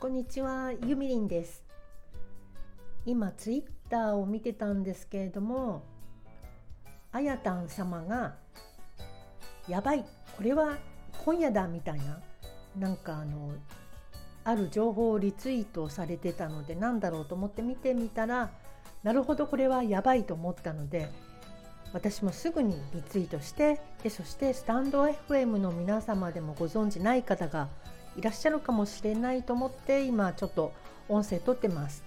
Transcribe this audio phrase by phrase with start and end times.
[0.00, 1.62] こんにちは、ゆみりんです。
[3.04, 5.82] 今ツイッターを見てたんですけれども、
[7.12, 8.36] あやたん様が
[9.68, 10.06] やばい、
[10.38, 10.78] これは
[11.22, 12.18] 今夜だみたいな
[12.78, 13.52] なんかあの
[14.42, 18.50] ある情報をリツイートされてたのでなんだろうと思って見てみたら、
[19.02, 21.10] なるほどこれはやばいと思ったので。
[21.92, 27.68] 私もすぐにリツイートしてでそしてスタンド FM の皆様でもご存知ない方が
[28.20, 30.72] いらっしゃるかもしれないと思って今ちょっと
[31.08, 32.04] 音声撮ってます。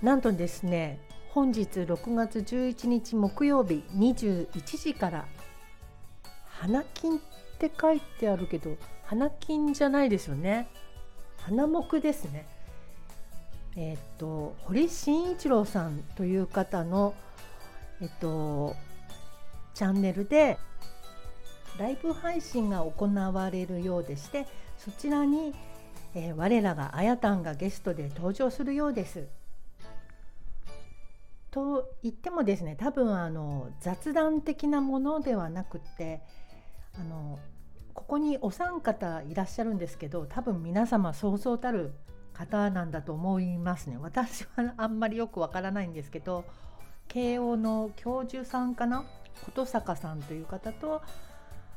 [0.00, 5.24] なんとですね本日6月11日木曜日21時から
[6.46, 7.20] 花金っ
[7.58, 10.68] て書いてあるけど花金じゃないですよね。
[11.38, 12.46] 花木ですね。
[13.74, 17.14] え、っと堀慎一郎さんという方の
[18.02, 18.74] えっと、
[19.74, 20.58] チャンネルで
[21.78, 24.46] ライブ配信が行われるようでして
[24.78, 25.54] そちらに、
[26.14, 29.26] えー、我らがあやたんがゲストで登場するようです。
[31.50, 36.22] と言ってもですね多分あの雑談的なものではなくって
[36.98, 37.38] あの
[37.92, 41.92] ここにお三方いらっしゃるんですけど多分皆様そうそうたる
[42.32, 46.46] 方なんだと思いますね私はあんまりよくわからないんですけど
[47.08, 49.04] 慶応の教授さんかな？
[49.44, 51.02] 琴坂さんという方と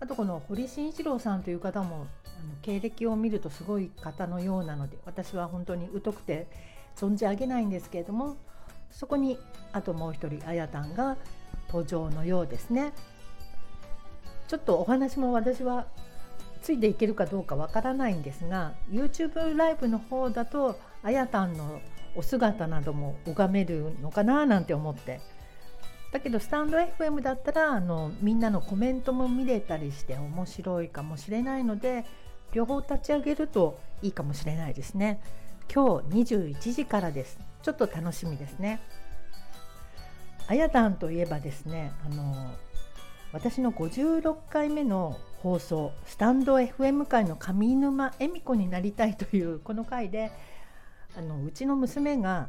[0.00, 6.46] あとこの堀慎一郎さんという方もあの経歴を見るとすごい方のようなので私は本当に疎くて
[6.96, 8.36] 存じ上げないんですけれども
[8.90, 9.38] そこに
[9.72, 11.16] あともう一人あやたんが
[11.68, 12.92] 登場のようですね。
[14.48, 15.86] ちょっとお話も私は
[16.60, 21.80] ついていけるかどうかわからないんですが YouTube ライブの方だとあやたんの
[22.16, 25.20] お姿なども拝めるのかななんて思って
[26.12, 32.04] だけどスタンド FM だったらあのみんなのコメントも見れたりして面白いかもしれないので
[32.52, 35.20] 両方立ち上げるといいかもしれないですね。
[35.72, 37.38] 今日21時からです。
[37.62, 38.80] ちょっと楽しみですね。
[40.48, 42.34] あやたんといえばですねあの
[43.32, 50.32] 私の56回目の放送スタンド FM 界の上沼恵美子になりたいというこの回で
[51.16, 52.48] あのうちの娘が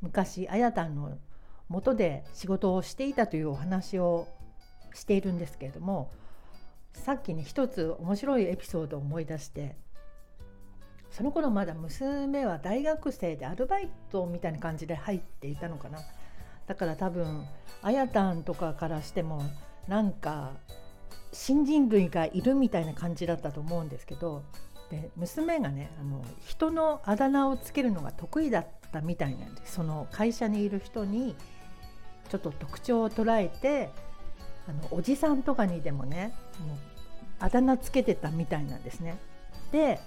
[0.00, 1.18] 昔あやたんの
[1.68, 4.28] 元で仕事をしていたというお話を
[4.94, 6.10] しているんですけれども
[6.92, 9.76] さっきね一つ面白いエピソードを思い出して
[11.10, 15.98] その頃まだ娘は大学生でアルバイトみたいな感じで入っていたのかな。
[16.66, 17.44] だから多分
[17.82, 19.42] あやたんとかからしても
[19.88, 20.52] なんか
[21.32, 24.42] 新人類がいるみたいな感じだったと思うんですけど
[24.92, 31.34] で娘がねあの人のあだ名をつけるのが得意だったみたいなんでその会社にいる人に
[32.28, 33.90] ちょっと特徴を捉えて
[34.68, 36.34] あのおじさんとかにでもね
[36.66, 36.76] もう
[37.40, 39.18] あだ名つけてたみたいなんですね。
[39.72, 39.98] で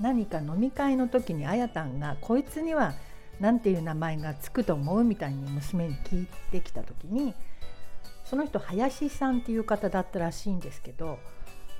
[0.00, 2.94] 何か飲み会の時にあやたんがこいつには
[3.38, 7.34] 何ていう名前がつくと思うみたいに娘に聞いてきた時に
[8.24, 11.20] その人林さんっていう方だったらしいんですけど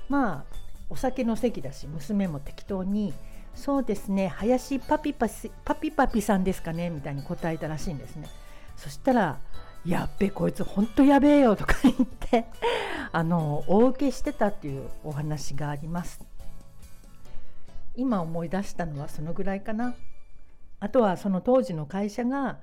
[0.07, 3.15] まあお酒の席だし娘も適当に
[3.55, 8.27] 「そうですね林パピパピパピパピさんですかね」みたいに答えたらしいんですね。
[8.77, 9.39] そしたら
[9.85, 12.45] 「やっべこいつほんとやべえよ」とか言って
[13.11, 16.23] あの大受けしてたっていうお話があります。
[17.95, 19.95] 今思い出したのはそのぐらいかな。
[20.79, 22.59] あとはその当時の会社が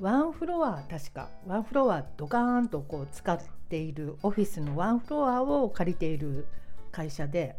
[0.00, 3.38] ワンフロア確かワンフロアドカーンとこう使っ
[3.68, 6.46] ているオフィスのワンフロアを借りている
[6.92, 7.56] 会社で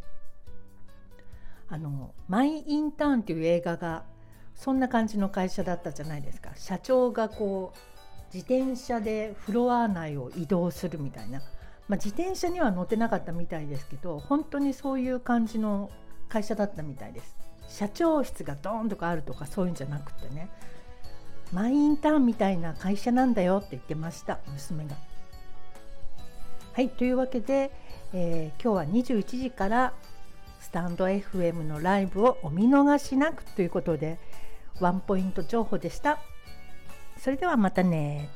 [1.70, 4.04] あの「マイ・インターン」っていう映画が
[4.56, 6.52] そんな感じの会社だったじゃないですか。
[6.56, 7.78] 社長がこう
[8.34, 11.40] 自転車でフロア内を移動するみたいな、
[11.88, 15.90] まあ、自転車には乗ってなかったみたいですけど本当にそういう感じの
[16.28, 17.36] 会社だったみたいです。
[17.70, 20.50] 社長室がドーンとかあるとかそういうんじゃなくてね。
[21.54, 24.96] マイインターンみたいな会社なんだよって言ってました娘が。
[26.74, 27.72] はいというわけで、
[28.20, 29.94] えー、今日は21時から
[30.60, 34.18] スタンド FM のライブをお見逃しなくということで
[34.80, 36.18] ワンポイント情報でした。
[37.20, 38.32] それではまたね